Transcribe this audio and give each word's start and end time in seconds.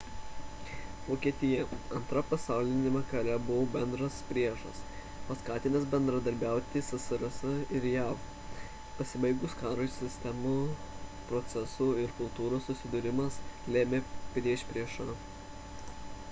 vokietija 1.07 1.65
2 1.95 2.21
pasauliniame 2.29 3.01
kare 3.11 3.35
buvo 3.49 3.65
bendras 3.75 4.15
priešas 4.29 4.79
paskatinęs 5.27 5.85
bendradarbiauti 5.93 6.83
ssrs 6.89 7.37
ir 7.81 7.85
jav 7.91 8.25
pasibaigus 9.01 9.55
karui 9.61 9.87
sistemų 9.99 10.57
procesų 11.33 11.91
ir 12.07 12.17
kultūros 12.23 12.69
susidūrimas 12.71 13.39
lėmė 13.79 14.01
priešpriešą 14.33 15.11